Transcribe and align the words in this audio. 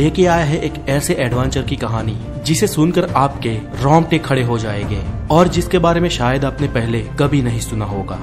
लेके 0.00 0.26
आया 0.26 0.44
है 0.44 0.58
एक 0.58 0.74
ऐसे 0.88 1.14
एडवेंचर 1.14 1.62
की 1.62 1.76
कहानी, 1.76 2.16
जिसे 2.46 2.66
सुनकर 2.66 3.04
आपके 3.04 3.50
रोंगटे 3.82 4.18
खड़े 4.18 4.42
हो 4.42 4.58
जाएँगे, 4.58 5.02
और 5.30 5.48
जिसके 5.48 5.78
बारे 5.78 6.00
में 6.00 6.08
शायद 6.08 6.44
आपने 6.44 6.68
पहले 6.68 7.00
कभी 7.00 7.42
नहीं 7.42 7.60
सुना 7.60 7.84
होगा। 7.84 8.16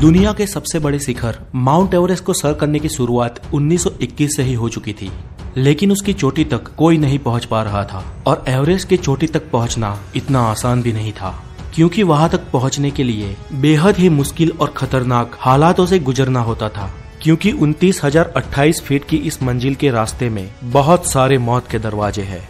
दुनिया 0.00 0.32
के 0.32 0.46
सबसे 0.46 0.78
बड़े 0.78 0.98
शिखर, 0.98 1.38
माउंट 1.54 1.94
एवरेस्ट 1.94 2.24
को 2.24 2.32
सर 2.32 2.52
करने 2.52 2.78
की 2.78 2.88
शुरुआत 2.88 3.40
1921 3.54 4.36
से 4.36 4.42
ही 4.42 4.54
हो 4.54 4.68
चुकी 4.68 4.92
थी, 4.92 5.10
लेकिन 5.56 5.92
उसकी 5.92 6.12
चोटी 6.12 6.44
तक 6.44 6.74
कोई 6.76 6.98
नहीं 6.98 7.18
पहुँच 7.18 7.44
पा 7.44 7.62
रहा 7.62 7.84
था, 7.84 8.04
और 8.26 8.44
एवरेस्ट 8.48 8.88
की 8.88 8.96
चोटी 8.96 9.26
तक 9.26 9.50
पहुँचना 9.50 9.98
इतना 10.16 10.40
आसान 10.40 10.82
भी 10.82 10.92
नहीं 10.92 11.12
था। 11.12 11.44
क्योंकि 11.74 12.02
वहाँ 12.02 12.28
तक 12.28 12.50
पहुँचने 12.52 12.90
के 12.90 13.04
लिए 13.04 13.34
बेहद 13.54 13.96
ही 13.96 14.08
मुश्किल 14.10 14.52
और 14.52 14.72
खतरनाक 14.76 15.36
हालातों 15.40 15.86
से 15.86 15.98
गुजरना 16.00 16.40
होता 16.40 16.68
था, 16.68 16.90
क्योंकि 17.22 17.52
उनतीस 17.52 18.00
हज़ार 18.04 18.32
अट्ठाईस 18.36 18.80
फीट 18.82 19.04
की 19.04 19.16
इस 19.16 19.42
मंजिल 19.42 19.74
के 19.74 19.90
रास्ते 19.90 20.28
में 20.28 20.48
बहुत 20.64 21.06
सारे 21.06 21.38
मौत 21.40 21.68
के 21.70 21.78
दरवाजे 21.78 22.22
हैं। 22.22 22.48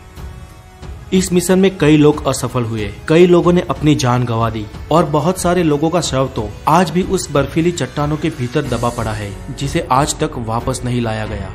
इस 1.13 1.33
मिशन 1.33 1.59
में 1.59 1.77
कई 1.79 1.97
लोग 1.97 2.27
असफल 2.27 2.63
हुए, 2.63 2.91
कई 3.09 3.27
लोगों 3.27 3.53
ने 3.53 3.61
अपनी 3.71 3.95
जान 3.95 4.25
गंवा 4.25 4.51
दी, 4.51 4.65
और 4.93 5.05
बहुत 5.07 5.39
सारे 5.39 5.63
लोगों 5.63 5.91
का 5.91 6.01
शव 6.01 6.29
तो 6.37 6.49
आज 6.69 6.91
भी 6.91 7.03
उस 7.03 7.31
बर्फीली 7.33 7.71
चट्टानों 7.73 8.17
के 8.17 8.29
भीतर 8.31 8.63
दबा 8.69 8.89
पड़ा 8.89 9.13
है, 9.13 9.33
जिसे 9.59 9.87
आज 9.91 10.19
तक 10.21 10.39
वापस 10.47 10.81
नहीं 10.85 11.01
लाया 11.01 11.27
गया। 11.27 11.51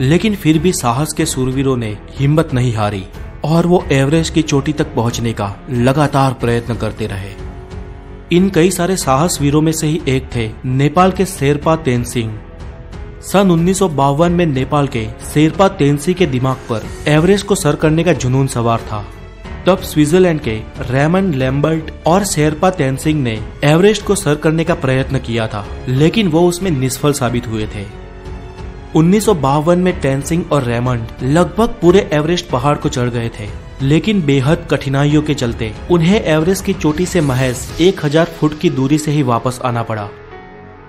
लेकिन 0.00 0.34
फिर 0.34 0.58
भी 0.58 0.72
साहस 0.72 1.12
के 1.12 1.26
सूरवीरों 1.26 1.76
ने 1.76 1.96
हिम्मत 2.10 2.54
नहीं 2.54 2.74
हारी। 2.74 3.04
और 3.44 3.66
वो 3.66 3.84
एवरेस्ट 3.92 4.34
की 4.34 4.42
चोटी 4.42 4.72
तक 4.72 4.94
पहुँचने 4.94 5.32
का 5.32 5.54
लगातार 5.70 6.32
प्रयत्न 6.32 6.74
करते 6.74 7.06
रहे। 7.06 7.32
इन 8.32 8.48
कई 8.48 8.70
सारे 8.70 8.96
साहस 8.96 9.38
वीरों 9.40 9.60
में 9.60 9.72
से 9.72 9.86
ही 9.86 10.00
एक 10.08 10.28
थे 10.36 10.50
नेपाल 10.64 11.12
के 11.12 11.26
शेरपा 11.26 11.76
तेनसिंह 11.76 12.38
सन 13.22 13.50
उन्नीस 13.50 13.78
सौ 13.78 13.88
बावन 13.88 14.32
में 14.32 14.44
नेपाल 14.46 14.86
के 14.86 15.06
शेरपा 15.34 15.68
तेनसी 15.68 16.14
के 16.14 16.26
दिमाग 16.26 16.56
पर 16.70 16.86
एवरेस्ट 17.08 17.46
को 17.46 17.54
सर 17.54 17.76
करने 17.76 18.04
का 18.04 18.12
जुनून 18.12 18.46
सवार 18.46 18.80
था। 18.80 19.04
तब 19.66 19.78
स्विट्जरलैंड 19.78 20.40
के 20.40 20.54
रेमन 20.80 21.32
लैम्बर्ट 21.34 21.90
और 22.06 22.24
शेरपा 22.24 22.70
तेनसिंह 22.70 23.20
ने 23.22 23.38
एवरेस्ट 23.64 24.04
को 24.04 24.14
सर 24.14 24.34
करने 24.34 24.64
का 24.64 24.74
प्रयत्न 24.74 25.18
किया 25.18 25.46
था, 25.46 25.66
लेकिन 25.88 26.28
वो 26.28 26.48
उसमें 26.48 26.70
निष्फल 26.70 27.12
साबित 27.12 27.46
हुए 27.46 27.66
थे। 27.66 27.84
उन्नीस 28.96 29.24
सौ 29.24 29.34
बावन 29.34 29.78
में 29.78 30.00
टेंसिंग 30.00 30.52
और 30.52 30.64
रेमंड 30.64 31.08
लगभग 31.22 31.68
पूरे 31.68 32.10
एवरेस्ट 32.12 32.48
पहाड़ 32.48 32.76
को 32.76 32.88
चढ़ 32.88 33.08
गए 33.08 33.30
थे। 33.40 33.48
लेकिन 33.82 34.22
बेहद 34.22 34.66
कठिनाइयों 34.70 35.22
के 35.22 35.34
चलते 35.34 35.72
उन्हें 35.90 36.20
एवरेस्ट 36.20 36.64
की 36.64 36.72
चोटी 36.72 37.06
से 37.06 37.20
महज 37.20 37.56
1000 37.80 38.24
फुट 38.24 38.58
की 38.58 38.70
दूरी 38.70 38.98
से 38.98 39.10
ही 39.10 39.22
वापस 39.22 39.60
आना 39.64 39.82
पड़ा। 39.82 40.08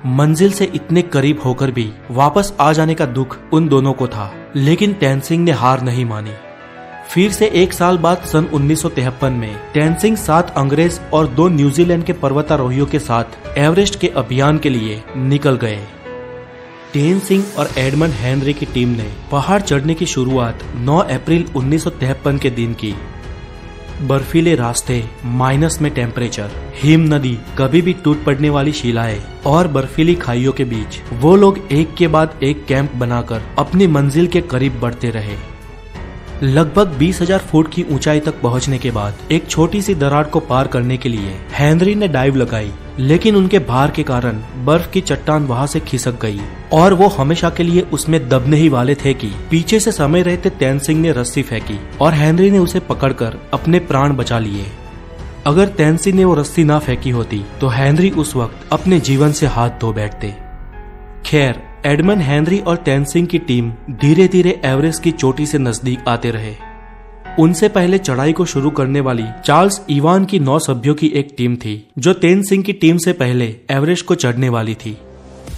मंजिल 0.06 0.52
से 0.52 0.66
इतने 0.66 1.02
करीब 1.02 1.42
होकर 1.46 1.72
भी 1.72 1.92
वापस 2.12 2.54
आ 2.60 2.74
जाने 2.74 2.94
का 2.94 3.06
दुख 3.06 3.38
उन 3.54 3.68
दोनों 3.68 3.94
को 3.94 4.08
था, 4.08 4.34
लेकिन 4.56 4.94
टेंसिंग 4.94 5.46
ने 5.46 5.52
हार 5.52 5.82
नहीं 5.82 6.06
मानी। 6.06 6.32
फिर 7.10 7.32
से 7.32 7.48
एक 7.48 7.74
साल 7.74 7.98
बाद 7.98 8.18
सन 8.18 8.46
उन्नीस 8.54 8.86
में 9.22 9.56
टेंसिंग 9.74 10.18
सात 10.18 10.54
अंग्रेज़ 10.58 11.00
और 11.14 11.28
दो 11.28 11.48
न्यूजीलैंड 11.48 12.04
के 12.04 12.14
पर्वतारोहियों 12.14 12.86
के 12.86 13.00
साथ 13.00 13.58
एवरेस्ट 13.58 14.00
के 14.00 14.08
अभियान 14.08 14.58
के 14.58 14.70
लिए 14.70 15.04
निकल 15.18 15.56
गए। 15.56 15.80
टेन 16.94 17.20
सिंह 17.20 17.44
और 17.58 17.70
एडमंड 17.78 18.14
हेनरी 18.14 18.54
की 18.54 18.66
टीम 18.66 18.90
ने 18.90 19.08
पहाड़ 19.32 19.62
चढ़ने 19.62 19.94
की 19.94 20.06
शुरुआत 20.06 20.64
9 20.78 20.98
अप्रैल 21.12 21.46
उन्नीस 21.56 21.84
के 21.88 22.50
दिन 22.50 22.74
की। 22.74 22.94
बर्फीले 24.02 24.56
रास्ते, 24.56 25.04
माइनस 25.26 25.78
में 25.82 25.92
टेम्परेचर 25.94 26.52
हिम 26.76 27.02
नदी, 27.14 27.38
कभी 27.58 27.82
भी 27.82 27.94
टूट 27.94 28.24
पड़ने 28.24 28.50
वाली 28.50 28.72
शिलाएँ 28.72 29.22
और 29.46 29.68
बर्फीली 29.68 30.16
खाइयों 30.16 30.52
के 30.52 30.64
बीच, 30.66 31.00
वो 31.14 31.36
लोग 31.36 31.60
एक 31.72 31.94
के 31.96 32.08
बाद 32.08 32.40
एक 32.44 32.66
कैंप 32.66 32.96
बनाकर 32.96 33.42
अपनी 33.60 33.88
मंजिल 33.88 34.28
के 34.28 34.42
करीब 34.42 34.80
बढ़ते 34.80 35.10
रहे। 35.10 35.38
लगभग 36.44 36.96
बीस 36.98 37.22
हज़ार 37.22 37.40
फुट 37.42 37.74
की 37.74 37.84
ऊंचाई 37.92 38.20
तक 38.20 38.42
पहुँचने 38.42 38.78
के 38.78 38.92
बाद 38.92 39.32
एक 39.32 39.50
छोटी 39.50 39.82
सी 39.82 39.96
दरार 39.96 40.24
को 40.24 40.40
पार 40.42 40.68
करने 40.68 40.98
के 40.98 41.10
लिए 41.10 41.36
हेनरी 41.54 41.96
ने 41.96 42.08
डाइव 42.08 42.36
लगाई। 42.36 42.72
लेकिन 43.00 43.36
उनके 43.36 43.60
भार 43.60 43.92
के 43.92 44.04
कारण 44.04 44.42
बर्फ़ 44.66 44.90
की 44.92 45.02
चट्टान 45.02 45.46
वहाँ 45.46 45.68
से 45.68 45.80
खिसक 45.80 46.20
गई, 46.22 46.40
और 46.74 46.94
वो 46.94 47.08
हमेशा 47.10 47.50
के 47.50 47.64
लिए 47.64 47.82
उसमें 47.94 48.28
दबने 48.30 48.58
ही 48.58 48.70
वाले 48.70 48.96
थे 48.96 49.14
कि 49.14 49.32
पीछे 49.52 49.80
से 49.80 49.92
समय 49.92 50.22
रहते 50.22 50.50
तैन 50.50 50.80
सिंह 50.80 51.02
ने 51.02 51.12
रस्सी 51.12 51.42
फेंकी, 51.44 51.80
और 52.02 52.14
हेनरी 52.14 52.52
ने 52.52 52.60
उसे 52.60 52.80
पकड़कर 52.82 53.38
अपने 53.54 53.80
प्राण 53.82 54.14
बचा 54.14 54.40
लिए। 54.40 54.66
अगर 55.46 55.68
तैन 55.68 55.98
सिंह 55.98 56.18
ने 56.18 56.26
वो 56.26 56.34
रस्सी 56.36 56.64
ना 56.64 56.80
फेंकी 56.80 57.10
होती 57.10 57.44
तो 57.62 57.68
हेनरी 57.68 58.10
उस 58.12 58.36
वक्त 58.36 58.68
अपने 58.74 59.00
जीवन 59.00 59.32
से 59.32 59.46
हाथ 59.48 59.80
धो 59.82 59.94
बैठते। 59.94 60.34
खैर, 61.26 61.62
एडमन, 61.86 62.22
हेनरी 62.22 62.60
और 62.60 62.76
तैन 62.78 63.04
सिंह 63.04 63.28
की 63.28 63.40
टीम 63.40 63.72
धीरे 63.92 64.28
धीरे 64.28 64.60
एवरेस्ट 64.66 65.04
की 65.04 65.12
चोटी 65.14 65.46
से 65.46 65.58
नज़दीक 65.58 66.08
आते 66.08 66.32
रहे। 66.32 66.56
उनसे 67.40 67.70
पहले 67.70 67.98
चढ़ाई 67.98 68.34
को 68.34 68.46
शुरू 68.46 68.70
करने 68.70 69.00
वाली 69.00 69.24
चार्ल्स 69.46 69.82
इवान 69.90 70.26
की 70.26 70.40
नौ 70.40 70.60
सभ्यों 70.60 70.96
की 70.96 71.08
एक 71.08 71.34
टीम 71.38 71.56
थी, 71.56 71.88
जो 72.00 72.14
तेन 72.14 72.44
सिंह 72.44 72.64
की 72.64 72.74
टीम 72.74 72.98
से 72.98 73.14
पहले 73.14 73.56
एवरेस्ट 73.70 74.06
को 74.06 74.16
चढ़ने 74.16 74.50
वाली 74.50 74.76
थी। 74.76 74.98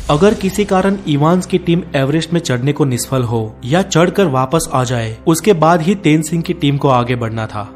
अगर 0.10 0.34
किसी 0.34 0.66
कारण 0.66 0.98
इवान्स 1.08 1.46
की 1.46 1.58
टीम 1.58 1.84
एवरेस्ट 1.96 2.34
में 2.34 2.40
चढ़ने 2.40 2.74
को 2.74 2.86
निष्फल 2.86 3.24
हो 3.24 3.56
या 3.66 3.82
चढ़कर 3.82 4.26
वापस 4.26 4.70
आ 4.74 4.84
जाए, 4.84 5.18
उसके 5.28 5.54
बाद 5.54 5.82
ही 5.82 5.96
तेन 5.96 6.22
सिंह 6.22 6.42
की 6.42 6.54
टीम 6.54 6.78
को 6.78 6.88
आगे 6.88 7.16
बढ़ना 7.16 7.48
था। 7.48 7.70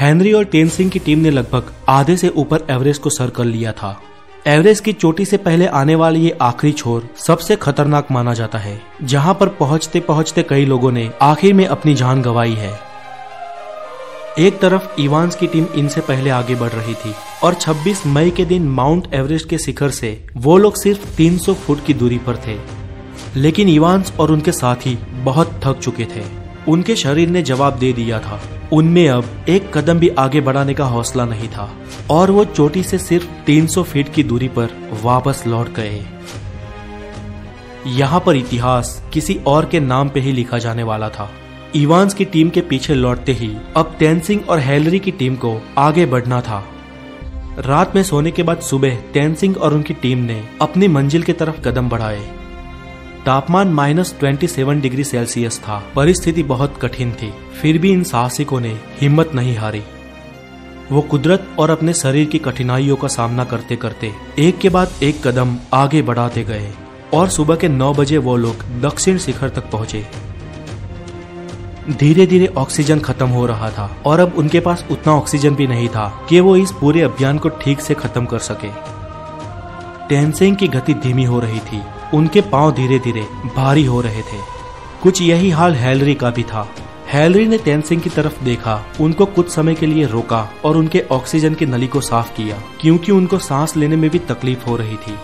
हेनरी 0.00 0.32
और 0.32 0.44
तेन 0.44 0.68
सिंह 0.68 0.90
की 0.90 0.98
टीम 0.98 1.18
ने 1.18 1.30
लगभग 1.30 1.72
आधे 1.88 2.16
से 2.16 2.28
ऊपर 2.28 2.66
एवरेस्ट 2.70 3.02
को 3.02 3.10
सर 3.10 3.30
कर 3.30 3.44
लिया 3.44 3.72
था। 3.72 4.00
एवरेस्ट 4.46 4.84
की 4.84 4.92
चोटी 4.92 5.24
से 5.24 5.36
पहले 5.36 5.66
आने 5.66 5.94
वाली 5.94 6.20
ये 6.20 6.36
आखिरी 6.40 6.72
छोर 6.72 7.08
सबसे 7.16 7.56
खतरनाक 7.56 8.10
माना 8.10 8.34
जाता 8.34 8.58
है, 8.58 8.80
जहाँ 9.02 9.34
पर 9.34 9.48
पहुँचते 9.48 10.00
पहुँचते 10.00 10.42
कई 10.42 10.64
लोगों 10.64 10.92
ने 10.92 11.10
आखिर 11.22 11.54
में 11.54 11.66
अपनी 11.66 11.94
जान 11.94 12.22
गंवाई 12.22 12.52
है। 12.52 12.72
एक 14.38 14.60
तरफ़ 14.60 15.00
इवान्स 15.00 15.36
की 15.36 15.46
टीम 15.46 15.66
इनसे 15.74 16.00
पहले 16.00 16.30
आगे 16.30 16.54
बढ़ 16.54 16.68
रही 16.68 16.94
थी, 16.94 17.14
और 17.44 17.54
26 17.54 18.06
मई 18.06 18.30
के 18.30 18.44
दिन 18.44 18.68
माउंट 18.68 19.14
एवरेस्ट 19.14 19.48
के 19.48 19.58
शिखर 19.58 19.90
से 19.90 20.26
वो 20.36 20.56
लोग 20.56 20.76
सिर्फ़ 20.76 21.16
300 21.16 21.54
फुट 21.54 21.84
की 21.84 21.94
दूरी 21.94 22.18
पर 22.18 22.36
थे। 22.36 22.58
लेकिन 23.36 23.68
इवान्स 23.68 24.12
और 24.20 24.32
उनके 24.32 24.52
साथी 24.52 24.98
बहुत 25.12 25.60
थक 25.64 25.78
चुके 25.78 26.04
थे। 26.04 26.22
उनके 26.68 26.96
शरीर 26.96 27.28
ने 27.28 27.42
जवाब 27.42 27.78
दे 27.78 27.92
दिया 27.92 28.18
था, 28.18 28.40
उनमें 28.72 29.08
अब 29.08 29.44
एक 29.48 29.76
कदम 29.78 29.98
भी 29.98 30.08
आगे 30.08 30.40
बढ़ाने 30.40 30.74
का 30.74 30.84
हौसला 30.84 31.24
नहीं 31.24 31.48
था। 31.48 31.70
और 32.10 32.30
वो 32.30 32.44
चोटी 32.44 32.82
से 32.82 32.98
सिर्फ़ 32.98 33.26
300 33.46 33.82
फीट 33.82 34.14
की 34.14 34.22
दूरी 34.22 34.48
पर 34.48 34.90
वापस 35.02 35.44
लौट 35.46 35.72
गए। 35.72 36.06
यहाँ 37.86 38.20
पर 38.20 38.36
इतिहास 38.36 39.02
किसी 39.12 39.40
और 39.46 39.66
के 39.66 39.80
नाम 39.80 40.08
पे 40.08 40.20
ही 40.20 40.32
लिखा 40.32 40.58
जाने 40.58 40.82
वाला 40.82 41.08
था। 41.08 41.30
इवान्स 41.74 42.14
की 42.14 42.24
टीम 42.24 42.50
के 42.50 42.60
पीछे 42.60 42.94
लौटते 42.94 43.32
ही 43.32 43.56
अब 43.76 43.96
टेंसिंग 43.98 44.40
और 44.48 44.60
हेलरी 44.60 44.98
की 44.98 45.10
टीम 45.10 45.36
को 45.36 45.62
आगे 45.78 46.06
बढ़ना 46.06 46.40
था। 46.40 46.64
रात 47.58 47.96
में 47.96 48.02
सोने 48.02 48.30
के 48.30 48.42
बाद 48.42 48.60
सुबह 48.60 48.98
टेंसिंग 49.14 49.56
और 49.56 49.74
उनकी 49.74 49.94
टीम 49.94 50.18
ने 50.18 50.48
अपनी 50.62 50.88
मंजिल 50.88 51.22
की 51.22 51.32
तरफ़ 51.32 51.60
कदम 51.60 51.88
बढ़ाए। 51.88 52.20
तापमान 53.26 53.68
minus 53.68 54.16
twenty 54.18 54.46
seven 54.46 54.80
degree 54.80 55.04
Celsius 55.04 55.58
था। 55.58 55.84
परिस्थिति 55.96 56.42
बहुत 56.42 56.78
कठिन 56.82 57.12
थी। 57.12 57.34
फिर 57.62 57.78
भी 57.78 57.90
इन 57.90 58.04
साहसिकों 58.04 58.60
ने 58.60 58.80
हिम्मत 59.00 59.30
नहीं 59.34 59.56
हारी। 59.56 59.82
वो 60.92 61.00
कुदरत 61.00 61.48
और 61.58 61.70
अपने 61.70 61.92
शरीर 61.92 62.26
की 62.26 62.38
कठिनाइयों 62.38 62.96
का 62.96 63.08
सामना 63.08 63.44
करते 63.44 63.76
करते 63.76 64.12
एक 64.38 64.58
के 64.58 64.68
बाद 64.68 64.90
एक 65.02 65.26
कदम 65.26 65.56
आगे 65.74 66.02
बढ़ाते 66.02 66.44
गए 66.44 66.70
और 67.14 67.28
सुबह 67.28 67.56
के 67.56 67.68
नौ 67.68 67.92
बजे 67.94 68.18
वो 68.18 68.36
लोग 68.36 68.62
दक्षिण 68.80 69.18
शिखर 69.18 69.48
तक 69.48 69.70
पहुँचे। 69.70 70.06
धीरे 71.90 72.26
धीरे 72.26 72.46
ऑक्सीजन 72.46 73.00
खत्म 73.00 73.28
हो 73.28 73.46
रहा 73.46 73.70
था 73.70 73.90
और 74.06 74.20
अब 74.20 74.34
उनके 74.36 74.60
पास 74.60 74.84
उतना 74.90 75.12
ऑक्सीजन 75.12 75.54
भी 75.54 75.66
नहीं 75.66 75.88
था 75.88 76.08
कि 76.28 76.40
वो 76.40 76.56
इस 76.56 76.72
पूरे 76.72 77.02
अभियान 77.02 77.38
को 77.38 77.48
ठीक 77.48 77.80
से 77.80 77.94
खत्म 77.94 78.24
कर 78.24 78.38
सके। 78.38 78.70
टेनसिंग 80.08 80.56
की 80.56 80.68
गति 80.68 80.94
धीमी 80.94 81.24
हो 81.24 81.40
रही 81.40 81.58
थी। 81.58 81.82
उनके 82.14 82.40
पाँव 82.40 82.72
धीरे 82.72 82.98
धीरे 82.98 83.26
भारी 83.56 83.84
हो 83.84 84.00
रहे 84.00 84.22
थे। 84.22 84.40
कुछ 85.02 85.22
यही 85.22 85.50
हाल 85.50 85.74
हैलरी 85.74 86.14
का 86.14 86.30
भी 86.30 86.42
था। 86.42 86.68
हैलरी 87.12 87.46
ने 87.46 87.58
टेंसिंग 87.58 88.00
की 88.00 88.10
तरफ़ 88.10 88.44
देखा, 88.44 88.86
उनको 89.00 89.26
कुछ 89.26 89.50
समय 89.50 89.74
के 89.74 89.86
लिए 89.86 90.06
रोका 90.06 90.52
और 90.64 90.76
उनके 90.76 91.00
ऑक्सीजन 91.10 91.54
की 91.54 91.66
नली 91.66 91.86
को 91.86 92.00
साफ़ 92.00 92.36
किया, 92.36 92.62
क्योंकि 92.80 93.12
उनको 93.12 93.38
सांस 93.38 93.76
लेने 93.76 93.96
में 93.96 94.10
भी 94.10 94.18
तकलीफ़ 94.18 94.64
हो 94.64 94.76
रही 94.76 94.96
थी। 94.96 95.14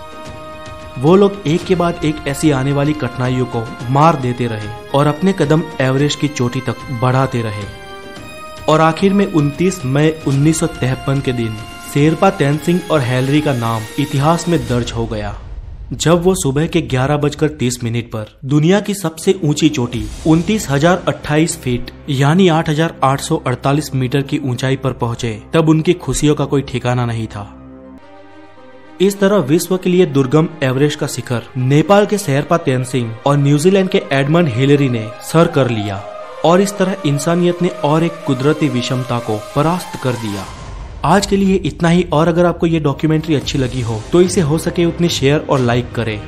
वो 0.99 1.17
लोग 1.17 1.43
एक 1.46 1.64
के 1.64 1.75
बाद 1.75 2.05
एक 2.05 2.17
ऐसी 2.29 2.50
आने 2.50 2.73
वाली 2.73 2.93
कठिनाइयों 2.93 3.46
को 3.46 3.64
मार 3.90 4.17
देते 4.17 4.46
रहे 4.46 4.69
और 4.94 5.06
अपने 5.06 5.32
कदम 5.32 5.62
एवरेस्ट 5.81 6.20
की 6.20 6.29
चोटी 6.29 6.61
तक 6.61 6.76
बढ़ाते 7.02 7.43
रहे। 7.43 7.64
और 8.69 8.81
आखिर 8.81 9.12
में 9.12 9.26
29 9.26 9.85
मई 9.85 10.11
उन्नीस 10.26 10.61
के 10.64 11.32
दिन, 11.32 11.56
शेरपा 11.94 12.31
तेनसिंह 12.31 12.81
और 12.90 13.00
हैलरी 13.00 13.40
का 13.40 13.55
नाम 13.55 13.82
इतिहास 13.99 14.49
में 14.49 14.69
दर्ज 14.69 14.93
हो 14.93 15.06
गया। 15.06 15.38
जब 15.93 16.23
वो 16.23 16.35
सुबह 16.35 16.67
के 16.67 16.81
ग्यारह 16.83 17.17
बजकर 17.17 17.49
तीस 17.50 17.79
मिनट 17.85 18.05
पर 18.11 18.29
दुनिया 18.44 18.79
की 18.81 18.94
सबसे 18.94 19.35
ऊँची 19.44 19.69
चोटी 19.69 20.05
उनतीस 20.27 20.69
हज़ार 20.71 21.03
अट्ठाईस 21.09 21.56
फीट, 21.61 21.91
यानी 22.11 22.47
आठ 22.49 22.69
हज़ार 22.69 22.94
आठ 23.05 23.21
सौ 23.21 23.37
अड़तालीस 23.37 23.94
मीटर 23.94 24.23
की 24.23 24.39
ऊंचाई 24.41 24.77
पर 24.77 24.93
पहुँचे, 24.93 25.33
तब 25.55 25.69
उनकी 25.69 25.93
खुशियों 25.94 26.35
का 26.35 26.44
कोई 26.44 26.62
ठिकाना 26.62 27.05
नहीं 27.06 27.27
था। 27.27 27.44
इस 29.00 29.19
तरह 29.21 29.37
विश्व 29.44 29.77
के 29.77 29.91
लिए 29.91 30.06
दुर्गम 30.06 30.49
एवरेस्ट 30.62 30.99
का 30.99 31.06
शिखर, 31.06 31.43
नेपाल 31.59 32.06
के 32.06 32.19
शेरपा 32.19 32.56
तेनसिंह 32.59 33.15
और 33.27 33.37
न्यूजीलैंड 33.37 33.88
के 33.88 34.03
एडमंड 34.12 34.49
हिलेरी 34.49 34.88
ने 34.88 35.06
सर 35.23 35.49
कर 35.49 35.71
लिया 35.71 36.03
और 36.45 36.61
इस 36.61 36.77
तरह 36.79 37.03
इंसानियत 37.06 37.62
ने 37.62 37.69
और 37.85 38.05
एक 38.05 38.25
कुदरती 38.27 38.69
विषमता 38.71 39.19
को 39.21 39.38
परास्त 39.56 40.03
कर 40.03 40.12
दिया। 40.23 40.47
आज 41.04 41.26
के 41.26 41.37
लिए 41.37 41.54
इतना 41.56 41.88
ही, 41.88 42.02
और 42.12 42.28
अगर 42.28 42.46
आपको 42.46 42.66
ये 42.66 42.81
डॉक्यूमेंट्री 42.81 43.34
अच्छी 43.34 43.58
लगी 43.58 43.81
हो 43.81 44.00
तो 44.12 44.20
इसे 44.20 44.40
हो 44.40 44.58
सके 44.58 44.84
उतनी 44.84 45.08
शेयर 45.08 45.46
और 45.50 45.60
लाइक 45.60 45.90
करें। 45.93 46.20